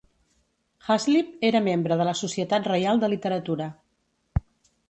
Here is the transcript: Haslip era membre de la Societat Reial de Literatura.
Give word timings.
Haslip 0.93 1.45
era 1.49 1.61
membre 1.67 1.97
de 2.01 2.09
la 2.09 2.15
Societat 2.21 2.71
Reial 2.73 3.05
de 3.05 3.11
Literatura. 3.15 3.69